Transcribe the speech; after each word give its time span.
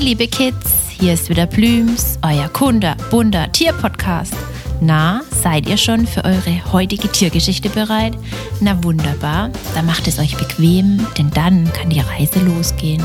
Hey 0.00 0.06
liebe 0.06 0.28
Kids, 0.28 0.88
hier 0.88 1.12
ist 1.12 1.28
wieder 1.28 1.44
Blüms, 1.44 2.18
euer 2.22 2.48
Kunde, 2.48 2.96
bunter 3.10 3.52
Tierpodcast. 3.52 4.32
Na, 4.80 5.20
seid 5.42 5.68
ihr 5.68 5.76
schon 5.76 6.06
für 6.06 6.24
eure 6.24 6.72
heutige 6.72 7.06
Tiergeschichte 7.12 7.68
bereit? 7.68 8.14
Na 8.62 8.82
wunderbar, 8.82 9.50
dann 9.74 9.84
macht 9.84 10.08
es 10.08 10.18
euch 10.18 10.38
bequem, 10.38 11.06
denn 11.18 11.30
dann 11.32 11.70
kann 11.74 11.90
die 11.90 12.00
Reise 12.00 12.40
losgehen. 12.40 13.04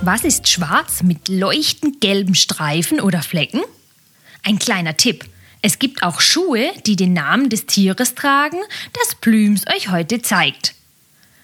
Was 0.00 0.24
ist 0.24 0.48
schwarz 0.48 1.04
mit 1.04 1.28
leuchtend 1.28 2.00
gelben 2.00 2.34
Streifen 2.34 2.98
oder 2.98 3.22
Flecken? 3.22 3.60
Ein 4.42 4.58
kleiner 4.58 4.96
Tipp. 4.96 5.24
Es 5.62 5.78
gibt 5.78 6.02
auch 6.02 6.20
Schuhe, 6.20 6.72
die 6.86 6.96
den 6.96 7.12
Namen 7.12 7.50
des 7.50 7.66
Tieres 7.66 8.14
tragen, 8.14 8.58
das 8.94 9.14
Plüms 9.16 9.64
euch 9.74 9.90
heute 9.90 10.22
zeigt. 10.22 10.74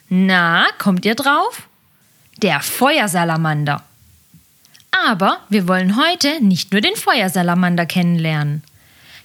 Na, 0.08 0.66
kommt 0.78 1.04
ihr 1.04 1.14
drauf? 1.14 1.68
Der 2.42 2.60
Feuersalamander. 2.60 3.82
Aber 5.06 5.40
wir 5.48 5.68
wollen 5.68 5.96
heute 5.96 6.42
nicht 6.42 6.72
nur 6.72 6.80
den 6.80 6.96
Feuersalamander 6.96 7.86
kennenlernen. 7.86 8.62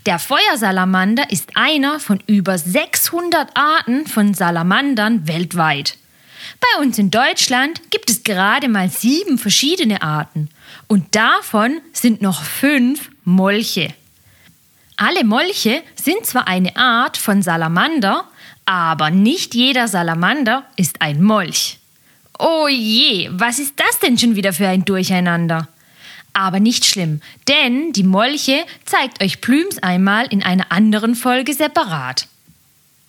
Der 0.05 0.17
Feuersalamander 0.17 1.31
ist 1.31 1.51
einer 1.55 1.99
von 1.99 2.21
über 2.25 2.57
600 2.57 3.55
Arten 3.55 4.07
von 4.07 4.33
Salamandern 4.33 5.27
weltweit. 5.27 5.97
Bei 6.59 6.81
uns 6.81 6.97
in 6.97 7.11
Deutschland 7.11 7.91
gibt 7.91 8.09
es 8.09 8.23
gerade 8.23 8.67
mal 8.67 8.89
sieben 8.89 9.37
verschiedene 9.37 10.01
Arten 10.01 10.49
und 10.87 11.15
davon 11.15 11.81
sind 11.93 12.21
noch 12.21 12.43
fünf 12.43 13.10
Molche. 13.23 13.93
Alle 14.97 15.23
Molche 15.23 15.83
sind 15.95 16.25
zwar 16.25 16.47
eine 16.47 16.75
Art 16.75 17.17
von 17.17 17.41
Salamander, 17.41 18.25
aber 18.65 19.11
nicht 19.11 19.53
jeder 19.53 19.87
Salamander 19.87 20.65
ist 20.75 21.01
ein 21.01 21.21
Molch. 21.21 21.77
Oh 22.39 22.67
je, 22.67 23.29
was 23.31 23.59
ist 23.59 23.79
das 23.79 23.99
denn 23.99 24.17
schon 24.17 24.35
wieder 24.35 24.53
für 24.53 24.67
ein 24.67 24.85
Durcheinander? 24.85 25.67
Aber 26.33 26.59
nicht 26.59 26.85
schlimm, 26.85 27.21
denn 27.47 27.93
die 27.93 28.03
Molche 28.03 28.63
zeigt 28.85 29.21
euch 29.21 29.41
Plüms 29.41 29.77
einmal 29.83 30.25
in 30.27 30.41
einer 30.41 30.71
anderen 30.71 31.13
Folge 31.13 31.53
separat. 31.53 32.27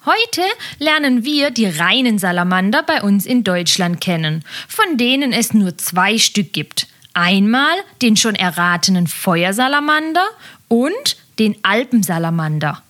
Heute 0.05 0.42
lernen 0.78 1.24
wir 1.24 1.50
die 1.50 1.66
reinen 1.66 2.18
Salamander 2.18 2.83
bei 2.83 3.02
uns 3.02 3.24
in 3.24 3.44
Deutschland 3.44 4.00
kennen, 4.00 4.44
von 4.68 4.98
denen 4.98 5.33
es 5.33 5.55
nur 5.55 5.78
zwei 5.78 6.18
Stück 6.18 6.52
gibt. 6.52 6.88
Einmal 7.14 7.77
den 8.00 8.16
schon 8.16 8.34
erratenen 8.34 9.06
Feuersalamander 9.06 10.27
und 10.68 11.16
den 11.38 11.56
Alpensalamander. 11.62 12.82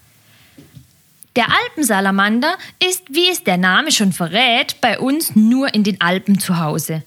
Der 1.35 1.47
Alpensalamander 1.51 2.57
ist, 2.87 3.03
wie 3.11 3.31
es 3.31 3.43
der 3.43 3.57
Name 3.57 3.91
schon 3.91 4.13
verrät, 4.13 4.81
bei 4.81 4.99
uns 4.99 5.35
nur 5.35 5.73
in 5.75 5.83
den 5.83 6.01
Alpen 6.01 6.39
zu 6.39 6.59
Hause. 6.59 7.03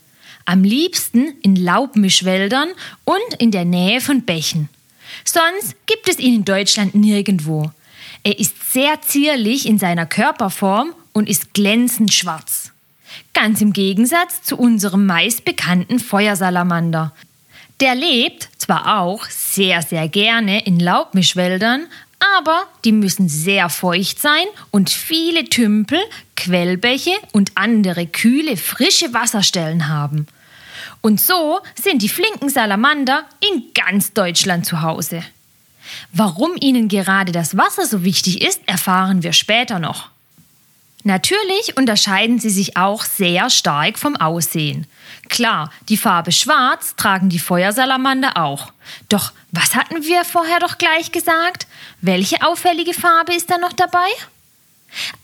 Am 0.46 0.64
liebsten 0.64 1.34
in 1.42 1.56
Laubmischwäldern 1.56 2.70
und 3.04 3.34
in 3.38 3.52
der 3.52 3.66
Nähe 3.66 4.02
von 4.02 4.24
Bächen. 4.24 4.70
Sonst 5.24 5.76
gibt 5.86 6.10
es 6.10 6.20
ihn 6.20 6.36
in 6.36 6.46
Deutschland 6.46 6.96
nirgendwo. 6.96 7.72
Er 8.24 8.40
ist 8.40 8.74
sehr 8.74 9.02
zierlich 9.02 9.68
in 9.68 9.78
seiner 9.78 10.06
Körperform 10.06 10.94
und 11.14 11.30
ist 11.30 11.54
glänzend 11.54 12.14
schwarz. 12.14 12.65
Ganz 13.36 13.60
im 13.60 13.74
Gegensatz 13.74 14.44
zu 14.44 14.56
unserem 14.56 15.06
meist 15.06 15.44
bekannten 15.44 16.00
Feuersalamander. 16.00 17.12
Der 17.82 17.94
lebt 17.94 18.48
zwar 18.58 19.02
auch 19.02 19.26
sehr, 19.26 19.82
sehr 19.82 20.08
gerne 20.08 20.66
in 20.66 20.80
Laubmischwäldern, 20.80 21.88
aber 22.38 22.64
die 22.86 22.94
müssen 22.94 23.28
sehr 23.28 23.68
feucht 23.70 24.22
sein 24.22 24.46
und 24.72 24.90
viele 24.90 25.44
Tümpel, 25.50 26.00
Quellbäche 26.38 27.12
und 27.34 27.52
andere 27.56 28.08
kühle, 28.08 28.56
frische 28.56 29.14
Wasserstellen 29.14 29.90
haben. 29.90 30.28
Und 31.02 31.20
so 31.20 31.60
sind 31.76 32.02
die 32.02 32.10
flinken 32.10 32.48
Salamander 32.48 33.26
in 33.42 33.66
ganz 33.74 34.14
Deutschland 34.14 34.66
zu 34.66 34.82
Hause. 34.82 35.22
Warum 36.14 36.54
ihnen 36.60 36.88
gerade 36.88 37.34
das 37.34 37.58
Wasser 37.58 37.86
so 37.86 38.06
wichtig 38.06 38.42
ist, 38.42 38.62
erfahren 38.66 39.24
wir 39.24 39.34
später 39.34 39.78
noch. 39.78 40.15
Natürlich 41.06 41.78
unterscheiden 41.78 42.40
sie 42.40 42.50
sich 42.50 42.76
auch 42.76 43.06
sehr 43.06 43.50
stark 43.50 43.98
vom 43.98 44.18
Aussehen. 44.18 44.88
Klar, 45.30 45.72
die 45.88 45.98
Farbe 45.98 46.32
Schwarz 46.32 46.96
tragen 46.98 47.30
die 47.30 47.40
Feuersalamander 47.40 48.36
auch. 48.38 48.74
Doch 49.08 49.32
was 49.52 49.76
hatten 49.76 50.04
wir 50.04 50.26
vorher 50.26 50.60
doch 50.60 50.78
gleich 50.78 51.12
gesagt? 51.12 51.68
Welche 52.02 52.46
auffällige 52.46 52.94
Farbe 52.94 53.34
ist 53.34 53.50
da 53.50 53.58
noch 53.58 53.74
dabei? 53.74 54.08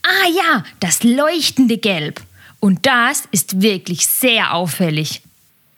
Ah 0.02 0.28
ja, 0.28 0.64
das 0.80 1.02
leuchtende 1.02 1.76
Gelb. 1.76 2.22
Und 2.60 2.86
das 2.86 3.24
ist 3.30 3.60
wirklich 3.60 4.06
sehr 4.06 4.54
auffällig 4.54 5.22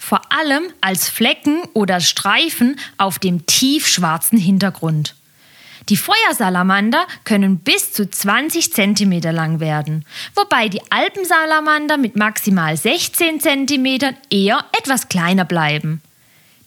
vor 0.05 0.21
allem 0.31 0.65
als 0.83 1.09
Flecken 1.09 1.63
oder 1.73 2.01
Streifen 2.01 2.79
auf 2.99 3.19
dem 3.19 3.47
tiefschwarzen 3.47 4.39
Hintergrund. 4.39 5.15
Die 5.91 5.99
Feuersalamander 5.99 7.07
können 7.25 7.59
bis 7.59 7.93
zu 7.93 8.09
20 8.09 8.73
cm 8.73 9.21
lang 9.33 9.61
werden, 9.61 10.07
wobei 10.35 10.69
die 10.69 10.81
Alpensalamander 10.91 11.99
mit 11.99 12.17
maximal 12.17 12.75
16 12.77 13.41
cm 13.41 14.15
eher 14.31 14.65
etwas 14.73 15.09
kleiner 15.09 15.45
bleiben. 15.45 16.01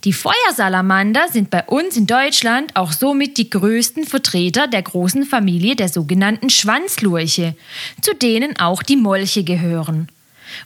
Die 0.03 0.13
Feuersalamander 0.13 1.27
sind 1.29 1.49
bei 1.49 1.63
uns 1.63 1.97
in 1.97 2.05
Deutschland 2.05 2.75
auch 2.75 2.91
somit 2.91 3.37
die 3.37 3.49
größten 3.49 4.05
Vertreter 4.05 4.67
der 4.67 4.83
großen 4.83 5.25
Familie 5.25 5.75
der 5.75 5.89
sogenannten 5.89 6.51
Schwanzlurche, 6.51 7.55
zu 8.01 8.13
denen 8.13 8.59
auch 8.59 8.83
die 8.83 8.95
Molche 8.95 9.43
gehören. 9.43 10.09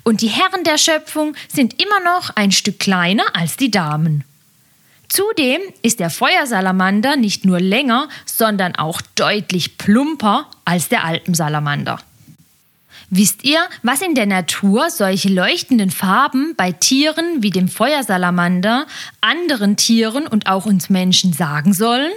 Und 0.04 0.22
die 0.22 0.28
Herren 0.28 0.66
der 0.66 0.78
Schöpfung 0.78 1.36
sind 1.48 1.82
immer 1.82 2.02
noch 2.02 2.32
ein 2.36 2.52
Stück 2.52 2.80
kleiner 2.80 3.24
als 3.34 3.56
die 3.56 3.72
Damen. 3.72 4.26
Zudem 5.12 5.60
ist 5.82 6.00
der 6.00 6.10
Feuersalamander 6.10 7.18
nicht 7.18 7.44
nur 7.44 7.60
länger, 7.60 8.08
sondern 8.26 8.78
auch 8.78 9.02
deutlich 9.16 9.78
plumper 9.78 10.50
als 10.64 10.88
der 10.88 11.04
Alpensalamander. 11.04 12.00
Wisst 13.10 13.44
ihr, 13.44 13.60
was 13.84 14.02
in 14.02 14.16
der 14.16 14.26
Natur 14.26 14.90
solche 14.90 15.28
leuchtenden 15.28 15.92
Farben 15.92 16.56
bei 16.56 16.72
Tieren 16.72 17.44
wie 17.44 17.50
dem 17.50 17.68
Feuersalamander, 17.68 18.88
anderen 19.20 19.76
Tieren 19.76 20.28
und 20.28 20.48
auch 20.48 20.66
uns 20.66 20.90
Menschen 20.90 21.34
sagen 21.34 21.74
sollen? 21.74 22.14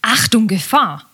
Achtung 0.00 0.48
Gefahr! 0.48 1.07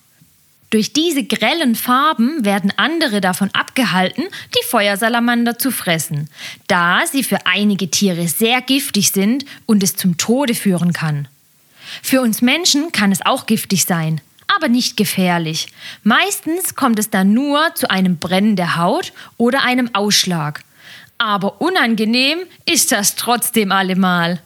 Durch 0.75 0.93
diese 0.93 1.23
grellen 1.23 1.77
Farben 1.77 2.45
werden 2.45 2.73
andere 2.77 3.21
davon 3.21 3.49
abgehalten, 3.53 4.25
die 4.57 4.67
Feuersalamander 4.67 5.57
zu 5.57 5.71
fressen, 5.71 6.29
da 6.67 7.03
sie 7.07 7.23
für 7.23 7.47
einige 7.47 7.93
Tiere 7.93 8.27
sehr 8.27 8.61
giftig 8.61 9.12
sind 9.12 9.45
und 9.67 9.85
es 9.85 9.95
zum 9.95 10.17
Tode 10.17 10.57
führen 10.57 10.93
kann. 10.93 11.29
Für 12.03 12.23
uns 12.23 12.43
Menschen 12.43 12.91
kann 12.91 13.12
es 13.12 13.25
auch 13.25 13.47
giftig 13.47 13.85
sein, 13.85 14.21
aber 14.57 14.67
nicht 14.67 14.97
gefährlich. 14.97 15.69
Meistens 16.03 16.75
kommt 16.75 16.99
es 16.99 17.09
dann 17.09 17.33
nur 17.33 17.73
zu 17.77 17.89
einem 17.89 18.17
Brennen 18.17 18.56
der 18.56 18.77
Haut 18.77 19.12
oder 19.37 19.62
einem 19.62 19.95
Ausschlag. 19.95 20.65
Aber 21.19 21.61
unangenehm 21.61 22.41
ist 22.67 22.91
das 22.91 23.15
trotzdem 23.15 23.71
allemal. 23.71 24.43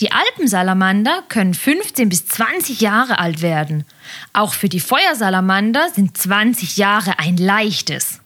Die 0.00 0.12
Alpensalamander 0.12 1.22
können 1.28 1.52
15 1.52 2.08
bis 2.08 2.26
20 2.26 2.80
Jahre 2.80 3.18
alt 3.18 3.42
werden. 3.42 3.84
Auch 4.32 4.54
für 4.54 4.70
die 4.70 4.80
Feuersalamander 4.80 5.90
sind 5.94 6.16
20 6.16 6.78
Jahre 6.78 7.18
ein 7.18 7.36
leichtes. 7.36 8.20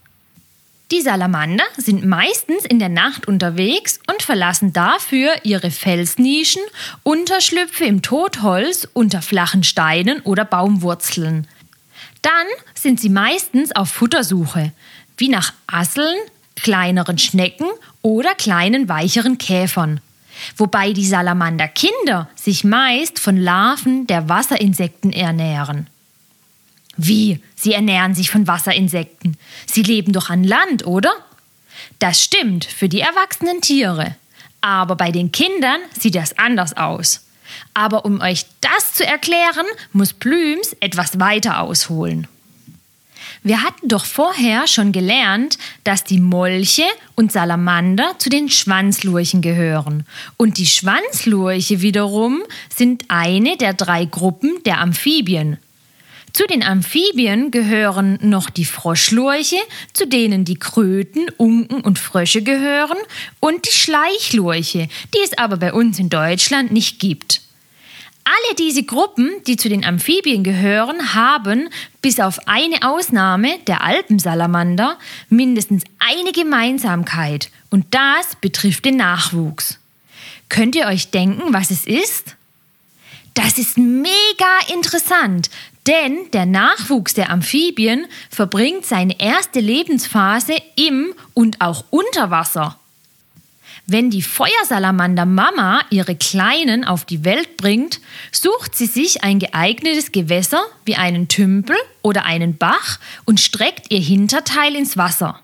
Die 0.92 1.00
Salamander 1.00 1.64
sind 1.76 2.06
meistens 2.06 2.64
in 2.64 2.78
der 2.78 2.90
Nacht 2.90 3.26
unterwegs 3.26 3.98
und 4.08 4.22
verlassen 4.22 4.72
dafür 4.72 5.32
ihre 5.42 5.72
Felsnischen, 5.72 6.62
Unterschlüpfe 7.02 7.84
im 7.84 8.02
Totholz 8.02 8.86
unter 8.92 9.20
flachen 9.20 9.64
Steinen 9.64 10.20
oder 10.20 10.44
Baumwurzeln. 10.44 11.48
Dann 12.22 12.46
sind 12.74 13.00
sie 13.00 13.08
meistens 13.08 13.74
auf 13.74 13.88
Futtersuche, 13.88 14.72
wie 15.16 15.28
nach 15.28 15.52
Asseln, 15.66 16.16
kleineren 16.54 17.18
Schnecken 17.18 17.66
oder 18.02 18.34
kleinen 18.34 18.88
weicheren 18.88 19.38
Käfern 19.38 20.00
wobei 20.56 20.92
die 20.92 21.06
Salamanderkinder 21.06 22.28
sich 22.34 22.64
meist 22.64 23.18
von 23.18 23.36
Larven 23.36 24.06
der 24.06 24.28
Wasserinsekten 24.28 25.12
ernähren. 25.12 25.88
Wie? 26.96 27.40
Sie 27.56 27.72
ernähren 27.72 28.14
sich 28.14 28.30
von 28.30 28.46
Wasserinsekten. 28.46 29.36
Sie 29.66 29.82
leben 29.82 30.12
doch 30.12 30.30
an 30.30 30.44
Land, 30.44 30.86
oder? 30.86 31.12
Das 31.98 32.22
stimmt 32.22 32.64
für 32.64 32.88
die 32.88 33.00
erwachsenen 33.00 33.60
Tiere. 33.60 34.16
Aber 34.60 34.96
bei 34.96 35.10
den 35.10 35.32
Kindern 35.32 35.80
sieht 35.98 36.14
das 36.14 36.38
anders 36.38 36.76
aus. 36.76 37.26
Aber 37.74 38.04
um 38.04 38.20
euch 38.20 38.46
das 38.60 38.94
zu 38.94 39.06
erklären, 39.06 39.66
muss 39.92 40.12
Blüms 40.12 40.74
etwas 40.80 41.20
weiter 41.20 41.60
ausholen. 41.60 42.26
Wir 43.46 43.62
hatten 43.62 43.88
doch 43.88 44.06
vorher 44.06 44.66
schon 44.66 44.90
gelernt, 44.90 45.58
dass 45.84 46.02
die 46.02 46.18
Molche 46.18 46.84
und 47.14 47.30
Salamander 47.30 48.14
zu 48.16 48.30
den 48.30 48.48
Schwanzlurchen 48.48 49.42
gehören. 49.42 50.06
Und 50.38 50.56
die 50.56 50.64
Schwanzlurche 50.64 51.82
wiederum 51.82 52.42
sind 52.74 53.04
eine 53.08 53.58
der 53.58 53.74
drei 53.74 54.06
Gruppen 54.06 54.62
der 54.64 54.80
Amphibien. 54.80 55.58
Zu 56.32 56.46
den 56.46 56.62
Amphibien 56.62 57.50
gehören 57.50 58.18
noch 58.22 58.48
die 58.48 58.64
Froschlurche, 58.64 59.58
zu 59.92 60.06
denen 60.06 60.46
die 60.46 60.58
Kröten, 60.58 61.26
Unken 61.36 61.82
und 61.82 61.98
Frösche 61.98 62.42
gehören, 62.42 62.96
und 63.40 63.66
die 63.66 63.72
Schleichlurche, 63.72 64.88
die 65.14 65.20
es 65.22 65.36
aber 65.36 65.58
bei 65.58 65.74
uns 65.74 65.98
in 65.98 66.08
Deutschland 66.08 66.72
nicht 66.72 66.98
gibt. 66.98 67.43
Alle 68.24 68.54
diese 68.56 68.84
Gruppen, 68.84 69.30
die 69.46 69.56
zu 69.56 69.68
den 69.68 69.84
Amphibien 69.84 70.44
gehören, 70.44 71.14
haben, 71.14 71.68
bis 72.00 72.20
auf 72.20 72.48
eine 72.48 72.82
Ausnahme, 72.82 73.58
der 73.66 73.82
Alpensalamander, 73.82 74.98
mindestens 75.28 75.84
eine 75.98 76.32
Gemeinsamkeit, 76.32 77.50
und 77.70 77.86
das 77.90 78.36
betrifft 78.40 78.86
den 78.86 78.96
Nachwuchs. 78.96 79.78
Könnt 80.48 80.74
ihr 80.74 80.86
euch 80.86 81.10
denken, 81.10 81.52
was 81.52 81.70
es 81.70 81.84
ist? 81.84 82.36
Das 83.34 83.58
ist 83.58 83.76
mega 83.76 84.72
interessant, 84.72 85.50
denn 85.86 86.30
der 86.32 86.46
Nachwuchs 86.46 87.14
der 87.14 87.30
Amphibien 87.30 88.06
verbringt 88.30 88.86
seine 88.86 89.20
erste 89.20 89.60
Lebensphase 89.60 90.54
im 90.76 91.12
und 91.34 91.60
auch 91.60 91.84
unter 91.90 92.30
Wasser. 92.30 92.78
Wenn 93.86 94.08
die 94.08 94.22
Feuersalamander 94.22 95.26
Mama 95.26 95.82
ihre 95.90 96.16
Kleinen 96.16 96.84
auf 96.84 97.04
die 97.04 97.24
Welt 97.24 97.58
bringt, 97.58 98.00
sucht 98.32 98.74
sie 98.74 98.86
sich 98.86 99.22
ein 99.22 99.38
geeignetes 99.38 100.10
Gewässer 100.10 100.62
wie 100.86 100.96
einen 100.96 101.28
Tümpel 101.28 101.76
oder 102.00 102.24
einen 102.24 102.56
Bach 102.56 102.98
und 103.26 103.40
streckt 103.40 103.90
ihr 103.90 104.00
Hinterteil 104.00 104.74
ins 104.74 104.96
Wasser. 104.96 105.40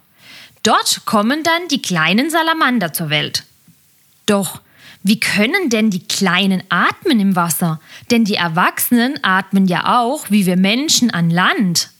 Dort 0.62 1.04
kommen 1.04 1.42
dann 1.42 1.68
die 1.70 1.82
kleinen 1.82 2.30
Salamander 2.30 2.94
zur 2.94 3.10
Welt. 3.10 3.44
Doch 4.24 4.60
wie 5.02 5.18
können 5.18 5.70
denn 5.70 5.90
die 5.90 6.06
Kleinen 6.06 6.62
atmen 6.68 7.20
im 7.20 7.36
Wasser? 7.36 7.80
Denn 8.10 8.24
die 8.24 8.34
Erwachsenen 8.34 9.18
atmen 9.22 9.66
ja 9.66 9.98
auch, 9.98 10.30
wie 10.30 10.44
wir 10.44 10.56
Menschen, 10.56 11.10
an 11.10 11.30
Land. 11.30 11.90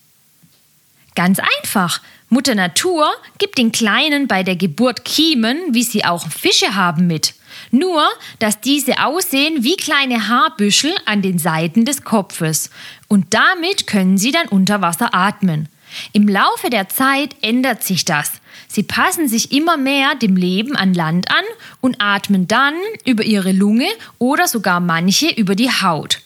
Ganz 1.15 1.39
einfach. 1.63 2.01
Mutter 2.33 2.55
Natur 2.55 3.11
gibt 3.39 3.59
den 3.59 3.73
Kleinen 3.73 4.29
bei 4.29 4.45
der 4.45 4.55
Geburt 4.55 5.05
Kiemen, 5.05 5.59
wie 5.75 5.83
sie 5.83 6.05
auch 6.05 6.29
Fische 6.29 6.77
haben, 6.77 7.09
mit. 7.09 7.35
Nur, 7.73 8.05
dass 8.39 8.61
diese 8.61 9.05
aussehen 9.05 9.65
wie 9.65 9.77
kleine 9.77 10.29
Haarbüschel 10.29 10.95
an 11.07 11.23
den 11.23 11.39
Seiten 11.39 11.85
des 11.85 12.05
Kopfes. 12.05 12.71
Und 13.09 13.35
damit 13.35 13.89
können 13.89 14.17
sie 14.17 14.31
dann 14.31 14.47
unter 14.47 14.81
Wasser 14.81 15.13
atmen. 15.13 15.69
Im 16.13 16.29
Laufe 16.29 16.71
der 16.71 16.89
Zeit 16.89 17.35
ändert 17.43 17.83
sich 17.83 18.05
das. 18.05 18.33
Sie 18.69 18.85
passen 18.85 19.27
sich 19.27 19.51
immer 19.51 19.77
mehr 19.77 20.15
dem 20.15 20.37
Leben 20.37 20.77
an 20.77 20.95
Land 20.95 21.29
an 21.33 21.45
und 21.81 21.97
atmen 21.99 22.47
dann 22.47 22.75
über 23.05 23.25
ihre 23.25 23.51
Lunge 23.51 23.89
oder 24.19 24.47
sogar 24.47 24.79
manche 24.79 25.29
über 25.31 25.57
die 25.57 25.71
Haut. 25.71 26.21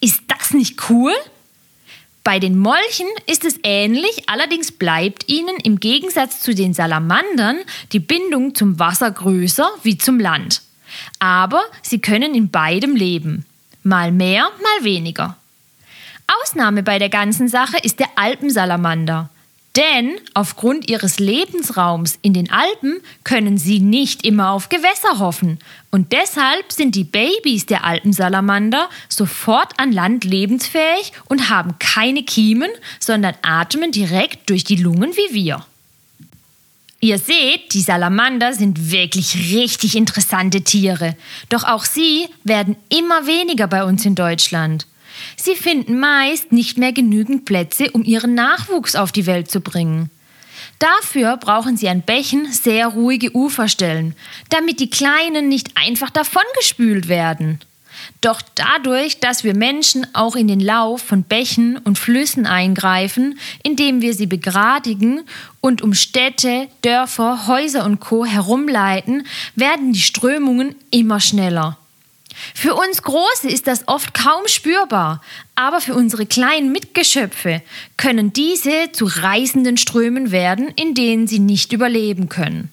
Ist 0.00 0.22
das 0.28 0.54
nicht 0.54 0.88
cool? 0.88 1.12
Bei 2.22 2.38
den 2.38 2.58
Molchen 2.58 3.06
ist 3.26 3.44
es 3.44 3.58
ähnlich, 3.62 4.28
allerdings 4.28 4.72
bleibt 4.72 5.28
ihnen 5.28 5.56
im 5.62 5.80
Gegensatz 5.80 6.40
zu 6.40 6.54
den 6.54 6.74
Salamandern 6.74 7.58
die 7.92 8.00
Bindung 8.00 8.54
zum 8.54 8.78
Wasser 8.78 9.10
größer 9.10 9.68
wie 9.82 9.96
zum 9.96 10.20
Land. 10.20 10.62
Aber 11.18 11.62
sie 11.82 11.98
können 11.98 12.34
in 12.34 12.50
beidem 12.50 12.94
leben. 12.94 13.46
Mal 13.82 14.12
mehr, 14.12 14.50
mal 14.62 14.84
weniger. 14.84 15.36
Ausnahme 16.42 16.82
bei 16.82 16.98
der 16.98 17.08
ganzen 17.08 17.48
Sache 17.48 17.78
ist 17.82 17.98
der 17.98 18.08
Alpensalamander. 18.16 19.30
Denn 19.76 20.18
aufgrund 20.34 20.90
ihres 20.90 21.20
Lebensraums 21.20 22.18
in 22.22 22.32
den 22.32 22.50
Alpen 22.50 23.00
können 23.22 23.56
sie 23.56 23.78
nicht 23.78 24.26
immer 24.26 24.50
auf 24.50 24.68
Gewässer 24.68 25.20
hoffen. 25.20 25.60
Und 25.92 26.12
deshalb 26.12 26.72
sind 26.72 26.96
die 26.96 27.04
Babys 27.04 27.66
der 27.66 27.84
Alpensalamander 27.84 28.88
sofort 29.08 29.78
an 29.78 29.92
Land 29.92 30.24
lebensfähig 30.24 31.12
und 31.28 31.50
haben 31.50 31.78
keine 31.78 32.24
Kiemen, 32.24 32.70
sondern 32.98 33.34
atmen 33.42 33.92
direkt 33.92 34.50
durch 34.50 34.64
die 34.64 34.76
Lungen 34.76 35.12
wie 35.16 35.34
wir. 35.34 35.64
Ihr 37.02 37.18
seht, 37.18 37.72
die 37.72 37.80
Salamander 37.80 38.52
sind 38.52 38.90
wirklich 38.90 39.54
richtig 39.56 39.96
interessante 39.96 40.62
Tiere. 40.62 41.16
Doch 41.48 41.64
auch 41.64 41.84
sie 41.84 42.26
werden 42.44 42.76
immer 42.90 43.26
weniger 43.26 43.68
bei 43.68 43.84
uns 43.84 44.04
in 44.04 44.14
Deutschland. 44.16 44.86
Sie 45.36 45.54
finden 45.54 45.98
meist 45.98 46.52
nicht 46.52 46.78
mehr 46.78 46.92
genügend 46.92 47.44
Plätze, 47.44 47.90
um 47.90 48.04
ihren 48.04 48.34
Nachwuchs 48.34 48.94
auf 48.94 49.12
die 49.12 49.26
Welt 49.26 49.50
zu 49.50 49.60
bringen. 49.60 50.10
Dafür 50.78 51.36
brauchen 51.36 51.76
sie 51.76 51.88
an 51.88 52.02
Bächen 52.02 52.50
sehr 52.52 52.88
ruhige 52.88 53.34
Uferstellen, 53.36 54.14
damit 54.48 54.80
die 54.80 54.90
Kleinen 54.90 55.48
nicht 55.48 55.76
einfach 55.76 56.10
davongespült 56.10 57.08
werden. 57.08 57.60
Doch 58.20 58.40
dadurch, 58.54 59.20
dass 59.20 59.44
wir 59.44 59.54
Menschen 59.54 60.06
auch 60.14 60.36
in 60.36 60.48
den 60.48 60.60
Lauf 60.60 61.02
von 61.02 61.22
Bächen 61.22 61.76
und 61.78 61.98
Flüssen 61.98 62.46
eingreifen, 62.46 63.38
indem 63.62 64.00
wir 64.00 64.14
sie 64.14 64.26
begradigen 64.26 65.22
und 65.60 65.82
um 65.82 65.94
Städte, 65.94 66.68
Dörfer, 66.82 67.46
Häuser 67.46 67.84
und 67.84 68.00
Co 68.00 68.24
herumleiten, 68.24 69.26
werden 69.54 69.92
die 69.92 70.00
Strömungen 70.00 70.74
immer 70.90 71.20
schneller. 71.20 71.76
Für 72.54 72.74
uns 72.74 73.02
Große 73.02 73.48
ist 73.48 73.66
das 73.66 73.86
oft 73.88 74.14
kaum 74.14 74.46
spürbar, 74.46 75.20
aber 75.54 75.80
für 75.80 75.94
unsere 75.94 76.26
kleinen 76.26 76.72
Mitgeschöpfe 76.72 77.62
können 77.96 78.32
diese 78.32 78.92
zu 78.92 79.06
reißenden 79.06 79.76
Strömen 79.76 80.30
werden, 80.30 80.68
in 80.76 80.94
denen 80.94 81.26
sie 81.26 81.38
nicht 81.38 81.72
überleben 81.72 82.28
können. 82.28 82.70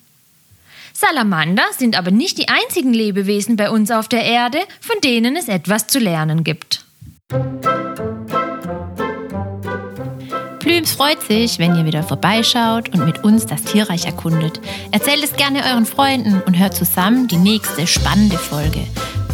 Salamander 0.93 1.65
sind 1.77 1.97
aber 1.97 2.09
nicht 2.09 2.39
die 2.39 2.47
einzigen 2.49 2.91
Lebewesen 2.91 3.55
bei 3.55 3.69
uns 3.69 3.91
auf 3.91 4.07
der 4.07 4.23
Erde, 4.23 4.59
von 4.81 4.95
denen 5.03 5.35
es 5.35 5.47
etwas 5.47 5.85
zu 5.85 5.99
lernen 5.99 6.43
gibt. 6.43 6.83
Plüms 10.59 10.91
freut 10.91 11.21
sich, 11.21 11.59
wenn 11.59 11.75
ihr 11.75 11.85
wieder 11.85 12.03
vorbeischaut 12.03 12.89
und 12.89 13.05
mit 13.05 13.23
uns 13.23 13.45
das 13.45 13.63
Tierreich 13.63 14.05
erkundet. 14.05 14.59
Erzählt 14.91 15.23
es 15.23 15.33
gerne 15.33 15.63
euren 15.63 15.85
Freunden 15.85 16.41
und 16.45 16.57
hört 16.57 16.75
zusammen 16.75 17.27
die 17.27 17.37
nächste 17.37 17.87
spannende 17.87 18.37
Folge. 18.37 18.85